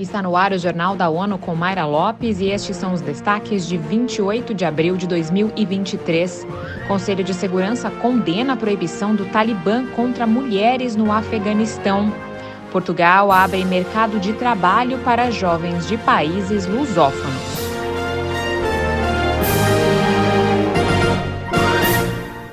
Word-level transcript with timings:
Está 0.00 0.22
no 0.22 0.34
ar 0.34 0.50
o 0.54 0.58
Jornal 0.58 0.96
da 0.96 1.10
ONU 1.10 1.36
com 1.36 1.54
Mayra 1.54 1.84
Lopes 1.84 2.40
e 2.40 2.46
estes 2.46 2.74
são 2.74 2.94
os 2.94 3.02
destaques 3.02 3.68
de 3.68 3.76
28 3.76 4.54
de 4.54 4.64
abril 4.64 4.96
de 4.96 5.06
2023. 5.06 6.46
Conselho 6.88 7.22
de 7.22 7.34
Segurança 7.34 7.90
condena 7.90 8.54
a 8.54 8.56
proibição 8.56 9.14
do 9.14 9.26
Talibã 9.26 9.84
contra 9.88 10.26
mulheres 10.26 10.96
no 10.96 11.12
Afeganistão. 11.12 12.10
Portugal 12.72 13.30
abre 13.30 13.62
mercado 13.62 14.18
de 14.18 14.32
trabalho 14.32 14.96
para 15.00 15.30
jovens 15.30 15.86
de 15.86 15.98
países 15.98 16.64
lusófonos. 16.64 17.59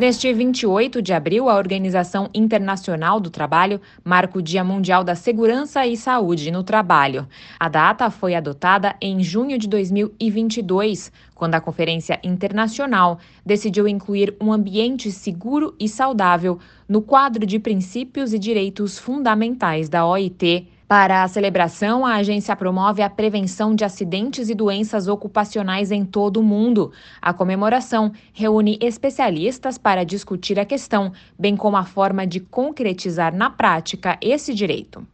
Neste 0.00 0.32
28 0.32 1.02
de 1.02 1.12
abril, 1.12 1.46
a 1.50 1.56
Organização 1.56 2.30
Internacional 2.32 3.20
do 3.20 3.28
Trabalho 3.28 3.78
marca 4.02 4.38
o 4.38 4.42
Dia 4.42 4.64
Mundial 4.64 5.04
da 5.04 5.14
Segurança 5.14 5.86
e 5.86 5.94
Saúde 5.94 6.50
no 6.50 6.64
Trabalho. 6.64 7.28
A 7.58 7.68
data 7.68 8.08
foi 8.08 8.34
adotada 8.34 8.96
em 8.98 9.22
junho 9.22 9.58
de 9.58 9.68
2022, 9.68 11.12
quando 11.34 11.54
a 11.54 11.60
Conferência 11.60 12.18
Internacional 12.24 13.18
decidiu 13.44 13.86
incluir 13.86 14.34
um 14.40 14.50
ambiente 14.50 15.12
seguro 15.12 15.74
e 15.78 15.86
saudável 15.86 16.58
no 16.88 17.02
quadro 17.02 17.44
de 17.44 17.58
princípios 17.58 18.32
e 18.32 18.38
direitos 18.38 18.98
fundamentais 18.98 19.90
da 19.90 20.06
OIT. 20.06 20.66
Para 20.90 21.22
a 21.22 21.28
celebração, 21.28 22.04
a 22.04 22.16
agência 22.16 22.56
promove 22.56 23.00
a 23.00 23.08
prevenção 23.08 23.76
de 23.76 23.84
acidentes 23.84 24.48
e 24.48 24.56
doenças 24.56 25.06
ocupacionais 25.06 25.92
em 25.92 26.04
todo 26.04 26.38
o 26.38 26.42
mundo. 26.42 26.90
A 27.22 27.32
comemoração 27.32 28.10
reúne 28.32 28.76
especialistas 28.82 29.78
para 29.78 30.02
discutir 30.02 30.58
a 30.58 30.64
questão, 30.64 31.12
bem 31.38 31.56
como 31.56 31.76
a 31.76 31.84
forma 31.84 32.26
de 32.26 32.40
concretizar 32.40 33.32
na 33.32 33.48
prática 33.48 34.18
esse 34.20 34.52
direito. 34.52 35.06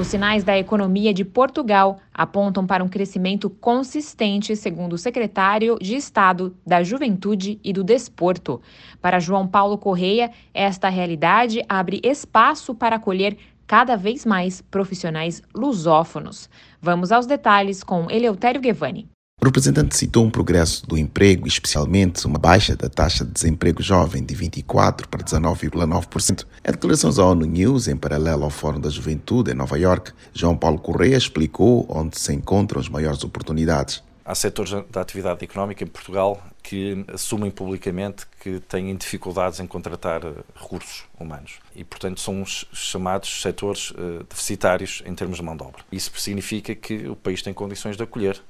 Os 0.00 0.06
sinais 0.06 0.42
da 0.42 0.56
economia 0.56 1.12
de 1.12 1.26
Portugal 1.26 1.98
apontam 2.14 2.66
para 2.66 2.82
um 2.82 2.88
crescimento 2.88 3.50
consistente, 3.50 4.56
segundo 4.56 4.94
o 4.94 4.98
secretário 4.98 5.76
de 5.78 5.94
Estado 5.94 6.56
da 6.66 6.82
Juventude 6.82 7.60
e 7.62 7.70
do 7.70 7.84
Desporto. 7.84 8.62
Para 8.98 9.20
João 9.20 9.46
Paulo 9.46 9.76
Correia, 9.76 10.30
esta 10.54 10.88
realidade 10.88 11.62
abre 11.68 12.00
espaço 12.02 12.74
para 12.74 12.96
acolher 12.96 13.36
cada 13.66 13.94
vez 13.94 14.24
mais 14.24 14.62
profissionais 14.62 15.42
lusófonos. 15.54 16.48
Vamos 16.80 17.12
aos 17.12 17.26
detalhes 17.26 17.84
com 17.84 18.10
Eleutério 18.10 18.58
Guevani. 18.58 19.06
O 19.42 19.46
representante 19.46 19.96
citou 19.96 20.22
um 20.22 20.30
progresso 20.30 20.86
do 20.86 20.98
emprego, 20.98 21.48
especialmente 21.48 22.26
uma 22.26 22.38
baixa 22.38 22.76
da 22.76 22.90
taxa 22.90 23.24
de 23.24 23.30
desemprego 23.30 23.82
jovem 23.82 24.22
de 24.22 24.34
24% 24.36 25.06
para 25.06 25.24
19,9%. 25.24 26.44
Em 26.62 26.70
declarações 26.70 27.18
à 27.18 27.24
ONU 27.24 27.46
News, 27.46 27.88
em 27.88 27.96
paralelo 27.96 28.44
ao 28.44 28.50
Fórum 28.50 28.78
da 28.78 28.90
Juventude 28.90 29.50
em 29.50 29.54
Nova 29.54 29.78
York, 29.78 30.12
João 30.34 30.54
Paulo 30.54 30.78
Correia 30.78 31.16
explicou 31.16 31.86
onde 31.88 32.20
se 32.20 32.34
encontram 32.34 32.78
as 32.78 32.90
maiores 32.90 33.24
oportunidades. 33.24 34.02
Há 34.22 34.34
setores 34.34 34.72
da 34.90 35.00
atividade 35.00 35.42
económica 35.42 35.82
em 35.82 35.86
Portugal 35.86 36.38
que 36.62 37.04
assumem 37.12 37.50
publicamente 37.50 38.26
que 38.40 38.60
têm 38.60 38.94
dificuldades 38.94 39.58
em 39.58 39.66
contratar 39.66 40.22
eh, 40.24 40.32
recursos 40.54 41.04
humanos 41.18 41.54
e, 41.74 41.82
portanto, 41.82 42.20
são 42.20 42.42
os 42.42 42.66
chamados 42.72 43.40
setores 43.40 43.90
uh, 43.92 44.24
deficitários 44.28 45.02
em 45.06 45.14
termos 45.14 45.38
de 45.38 45.42
mão 45.42 45.56
de 45.56 45.62
obra. 45.62 45.82
Isso 45.90 46.12
significa 46.16 46.74
que 46.74 47.08
o 47.08 47.16
país 47.16 47.42
tem 47.42 47.54
condições 47.54 47.96
de 47.96 48.02
acolher 48.02 48.40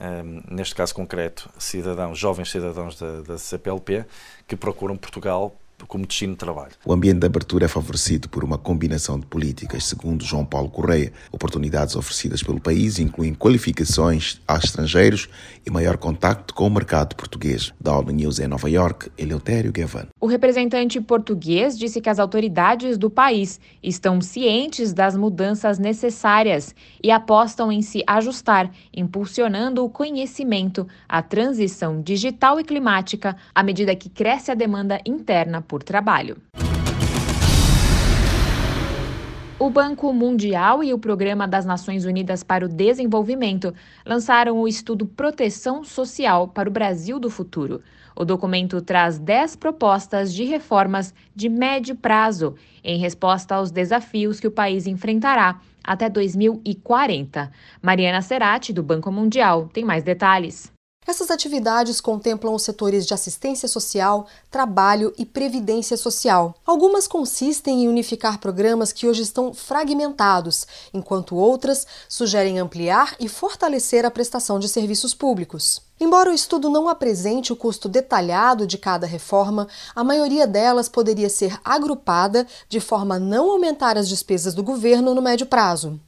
um, 0.00 0.42
neste 0.54 0.74
caso 0.74 0.94
concreto, 0.94 1.48
cidadãos, 1.58 2.18
jovens 2.18 2.50
cidadãos 2.50 2.98
da, 2.98 3.22
da 3.22 3.38
CPLP, 3.38 4.04
que 4.46 4.56
procuram 4.56 4.96
Portugal 4.96 5.56
como 5.86 6.06
destino 6.06 6.32
de 6.32 6.38
trabalho. 6.38 6.72
O 6.84 6.92
ambiente 6.92 7.20
de 7.20 7.26
abertura 7.26 7.66
é 7.66 7.68
favorecido 7.68 8.28
por 8.28 8.44
uma 8.44 8.56
combinação 8.56 9.18
de 9.18 9.26
políticas, 9.26 9.84
segundo 9.84 10.24
João 10.24 10.44
Paulo 10.44 10.70
Correia. 10.70 11.12
Oportunidades 11.30 11.96
oferecidas 11.96 12.42
pelo 12.42 12.60
país 12.60 12.98
incluem 12.98 13.34
qualificações 13.34 14.40
a 14.46 14.56
estrangeiros 14.56 15.28
e 15.66 15.70
maior 15.70 15.96
contacto 15.96 16.54
com 16.54 16.66
o 16.66 16.70
mercado 16.70 17.14
português. 17.16 17.72
Da 17.80 17.96
ONU 17.96 18.12
News 18.12 18.38
em 18.38 18.46
Nova 18.46 18.70
York, 18.70 19.10
Eleutério 19.18 19.72
Gavan. 19.72 20.06
O 20.20 20.26
representante 20.26 21.00
português 21.00 21.78
disse 21.78 22.00
que 22.00 22.08
as 22.08 22.18
autoridades 22.18 22.96
do 22.96 23.10
país 23.10 23.60
estão 23.82 24.20
cientes 24.20 24.92
das 24.92 25.16
mudanças 25.16 25.78
necessárias 25.78 26.74
e 27.02 27.10
apostam 27.10 27.70
em 27.70 27.82
se 27.82 28.02
ajustar, 28.06 28.70
impulsionando 28.94 29.84
o 29.84 29.90
conhecimento, 29.90 30.86
a 31.08 31.22
transição 31.22 32.00
digital 32.00 32.60
e 32.60 32.64
climática 32.64 33.36
à 33.54 33.62
medida 33.62 33.94
que 33.94 34.08
cresce 34.08 34.50
a 34.50 34.54
demanda 34.54 35.00
interna 35.04 35.60
por 35.66 35.82
trabalho. 35.82 36.36
O 39.58 39.70
Banco 39.70 40.12
Mundial 40.12 40.84
e 40.84 40.92
o 40.92 40.98
Programa 40.98 41.48
das 41.48 41.64
Nações 41.64 42.04
Unidas 42.04 42.42
para 42.42 42.66
o 42.66 42.68
Desenvolvimento 42.68 43.72
lançaram 44.04 44.58
o 44.58 44.68
estudo 44.68 45.06
Proteção 45.06 45.82
Social 45.82 46.48
para 46.48 46.68
o 46.68 46.72
Brasil 46.72 47.18
do 47.18 47.30
Futuro. 47.30 47.80
O 48.14 48.22
documento 48.22 48.82
traz 48.82 49.18
10 49.18 49.56
propostas 49.56 50.34
de 50.34 50.44
reformas 50.44 51.14
de 51.34 51.48
médio 51.48 51.96
prazo 51.96 52.54
em 52.84 52.98
resposta 52.98 53.54
aos 53.54 53.70
desafios 53.70 54.38
que 54.38 54.46
o 54.46 54.50
país 54.50 54.86
enfrentará 54.86 55.58
até 55.82 56.10
2040. 56.10 57.50
Mariana 57.80 58.20
Serati, 58.20 58.74
do 58.74 58.82
Banco 58.82 59.10
Mundial, 59.10 59.70
tem 59.72 59.86
mais 59.86 60.02
detalhes. 60.02 60.75
Essas 61.06 61.30
atividades 61.30 62.00
contemplam 62.00 62.52
os 62.52 62.62
setores 62.62 63.06
de 63.06 63.14
assistência 63.14 63.68
social, 63.68 64.26
trabalho 64.50 65.14
e 65.16 65.24
previdência 65.24 65.96
social. 65.96 66.54
Algumas 66.66 67.06
consistem 67.06 67.84
em 67.84 67.88
unificar 67.88 68.40
programas 68.40 68.92
que 68.92 69.06
hoje 69.06 69.22
estão 69.22 69.54
fragmentados, 69.54 70.66
enquanto 70.92 71.36
outras 71.36 71.86
sugerem 72.08 72.58
ampliar 72.58 73.14
e 73.20 73.28
fortalecer 73.28 74.04
a 74.04 74.10
prestação 74.10 74.58
de 74.58 74.68
serviços 74.68 75.14
públicos. 75.14 75.80
Embora 75.98 76.30
o 76.30 76.34
estudo 76.34 76.68
não 76.68 76.88
apresente 76.88 77.52
o 77.52 77.56
custo 77.56 77.88
detalhado 77.88 78.66
de 78.66 78.76
cada 78.76 79.06
reforma, 79.06 79.68
a 79.94 80.04
maioria 80.04 80.46
delas 80.46 80.88
poderia 80.88 81.30
ser 81.30 81.58
agrupada 81.64 82.46
de 82.68 82.80
forma 82.80 83.14
a 83.14 83.20
não 83.20 83.50
aumentar 83.50 83.96
as 83.96 84.08
despesas 84.08 84.54
do 84.54 84.62
governo 84.62 85.14
no 85.14 85.22
médio 85.22 85.46
prazo. 85.46 85.98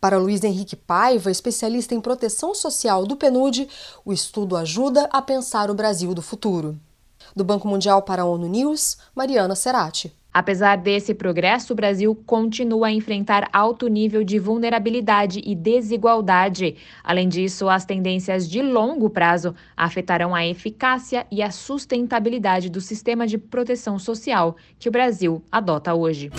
Para 0.00 0.16
Luiz 0.16 0.44
Henrique 0.44 0.76
Paiva, 0.76 1.28
especialista 1.28 1.92
em 1.92 2.00
proteção 2.00 2.54
social 2.54 3.04
do 3.04 3.16
PNUD, 3.16 3.68
o 4.04 4.12
estudo 4.12 4.56
ajuda 4.56 5.08
a 5.12 5.20
pensar 5.20 5.70
o 5.70 5.74
Brasil 5.74 6.14
do 6.14 6.22
futuro. 6.22 6.78
Do 7.34 7.42
Banco 7.42 7.66
Mundial 7.66 8.02
para 8.02 8.22
a 8.22 8.24
ONU 8.24 8.46
News, 8.46 8.96
Mariana 9.12 9.56
Serati. 9.56 10.12
Apesar 10.32 10.76
desse 10.76 11.14
progresso, 11.14 11.72
o 11.72 11.76
Brasil 11.76 12.14
continua 12.26 12.86
a 12.86 12.92
enfrentar 12.92 13.48
alto 13.52 13.88
nível 13.88 14.22
de 14.22 14.38
vulnerabilidade 14.38 15.42
e 15.44 15.52
desigualdade. 15.52 16.76
Além 17.02 17.28
disso, 17.28 17.68
as 17.68 17.84
tendências 17.84 18.48
de 18.48 18.62
longo 18.62 19.10
prazo 19.10 19.52
afetarão 19.76 20.32
a 20.32 20.46
eficácia 20.46 21.26
e 21.28 21.42
a 21.42 21.50
sustentabilidade 21.50 22.70
do 22.70 22.80
sistema 22.80 23.26
de 23.26 23.36
proteção 23.36 23.98
social 23.98 24.56
que 24.78 24.88
o 24.88 24.92
Brasil 24.92 25.42
adota 25.50 25.92
hoje. 25.92 26.30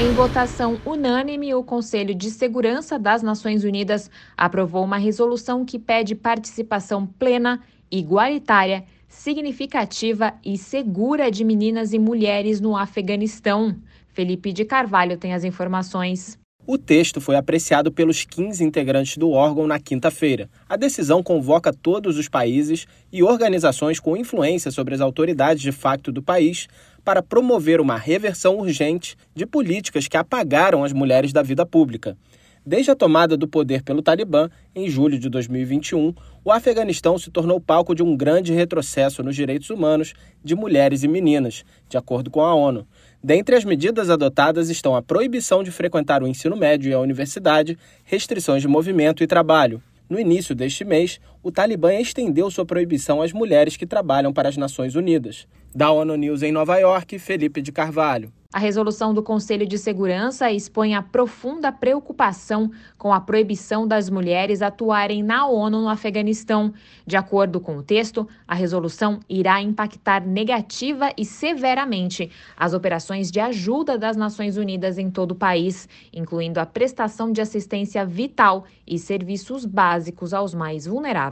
Em 0.00 0.10
votação 0.14 0.80
unânime, 0.86 1.54
o 1.54 1.62
Conselho 1.62 2.14
de 2.14 2.30
Segurança 2.30 2.98
das 2.98 3.22
Nações 3.22 3.62
Unidas 3.62 4.10
aprovou 4.36 4.82
uma 4.84 4.96
resolução 4.96 5.64
que 5.64 5.78
pede 5.78 6.14
participação 6.14 7.06
plena, 7.06 7.60
igualitária, 7.90 8.84
significativa 9.06 10.32
e 10.42 10.56
segura 10.56 11.30
de 11.30 11.44
meninas 11.44 11.92
e 11.92 11.98
mulheres 11.98 12.58
no 12.58 12.74
Afeganistão. 12.74 13.76
Felipe 14.08 14.52
de 14.52 14.64
Carvalho 14.64 15.18
tem 15.18 15.34
as 15.34 15.44
informações. 15.44 16.38
O 16.64 16.78
texto 16.78 17.20
foi 17.20 17.34
apreciado 17.34 17.90
pelos 17.90 18.24
15 18.24 18.62
integrantes 18.62 19.16
do 19.16 19.30
órgão 19.30 19.66
na 19.66 19.80
quinta-feira. 19.80 20.48
A 20.68 20.76
decisão 20.76 21.20
convoca 21.20 21.72
todos 21.72 22.16
os 22.16 22.28
países 22.28 22.86
e 23.12 23.20
organizações 23.20 23.98
com 23.98 24.16
influência 24.16 24.70
sobre 24.70 24.94
as 24.94 25.00
autoridades 25.00 25.60
de 25.60 25.72
facto 25.72 26.12
do 26.12 26.22
país 26.22 26.68
para 27.04 27.22
promover 27.22 27.80
uma 27.80 27.96
reversão 27.96 28.58
urgente 28.58 29.16
de 29.34 29.46
políticas 29.46 30.08
que 30.08 30.16
apagaram 30.16 30.84
as 30.84 30.92
mulheres 30.92 31.32
da 31.32 31.42
vida 31.42 31.66
pública. 31.66 32.16
Desde 32.64 32.92
a 32.92 32.94
tomada 32.94 33.36
do 33.36 33.48
poder 33.48 33.82
pelo 33.82 34.02
Talibã, 34.02 34.48
em 34.72 34.88
julho 34.88 35.18
de 35.18 35.28
2021, 35.28 36.14
o 36.44 36.52
Afeganistão 36.52 37.18
se 37.18 37.28
tornou 37.28 37.60
palco 37.60 37.92
de 37.92 38.04
um 38.04 38.16
grande 38.16 38.52
retrocesso 38.52 39.20
nos 39.20 39.34
direitos 39.34 39.68
humanos 39.68 40.14
de 40.44 40.54
mulheres 40.54 41.02
e 41.02 41.08
meninas, 41.08 41.64
de 41.88 41.96
acordo 41.96 42.30
com 42.30 42.40
a 42.40 42.54
ONU. 42.54 42.86
Dentre 43.22 43.56
as 43.56 43.64
medidas 43.64 44.10
adotadas 44.10 44.70
estão 44.70 44.94
a 44.94 45.02
proibição 45.02 45.64
de 45.64 45.72
frequentar 45.72 46.22
o 46.22 46.26
ensino 46.26 46.56
médio 46.56 46.88
e 46.88 46.94
a 46.94 47.00
universidade, 47.00 47.76
restrições 48.04 48.62
de 48.62 48.68
movimento 48.68 49.24
e 49.24 49.26
trabalho. 49.26 49.82
No 50.08 50.20
início 50.20 50.54
deste 50.54 50.84
mês, 50.84 51.20
o 51.42 51.50
Talibã 51.50 51.92
estendeu 51.94 52.50
sua 52.50 52.64
proibição 52.64 53.20
às 53.20 53.32
mulheres 53.32 53.76
que 53.76 53.84
trabalham 53.84 54.32
para 54.32 54.48
as 54.48 54.56
Nações 54.56 54.94
Unidas. 54.94 55.48
Da 55.74 55.90
ONU 55.90 56.14
News 56.14 56.42
em 56.42 56.52
Nova 56.52 56.76
York, 56.78 57.18
Felipe 57.18 57.60
de 57.60 57.72
Carvalho. 57.72 58.32
A 58.52 58.58
resolução 58.58 59.14
do 59.14 59.22
Conselho 59.22 59.66
de 59.66 59.78
Segurança 59.78 60.52
expõe 60.52 60.94
a 60.94 61.00
profunda 61.00 61.72
preocupação 61.72 62.70
com 62.98 63.10
a 63.10 63.18
proibição 63.18 63.88
das 63.88 64.10
mulheres 64.10 64.60
atuarem 64.60 65.22
na 65.22 65.46
ONU 65.46 65.80
no 65.80 65.88
Afeganistão. 65.88 66.74
De 67.06 67.16
acordo 67.16 67.58
com 67.58 67.78
o 67.78 67.82
texto, 67.82 68.28
a 68.46 68.54
resolução 68.54 69.20
irá 69.26 69.62
impactar 69.62 70.26
negativa 70.26 71.10
e 71.16 71.24
severamente 71.24 72.30
as 72.54 72.74
operações 72.74 73.30
de 73.30 73.40
ajuda 73.40 73.96
das 73.96 74.18
Nações 74.18 74.58
Unidas 74.58 74.98
em 74.98 75.10
todo 75.10 75.30
o 75.30 75.36
país, 75.36 75.88
incluindo 76.12 76.60
a 76.60 76.66
prestação 76.66 77.32
de 77.32 77.40
assistência 77.40 78.04
vital 78.04 78.66
e 78.86 78.98
serviços 78.98 79.64
básicos 79.64 80.34
aos 80.34 80.52
mais 80.52 80.84
vulneráveis. 80.84 81.31